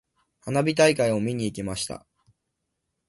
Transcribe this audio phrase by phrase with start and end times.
[0.39, 2.07] 花火大会を見に行きました。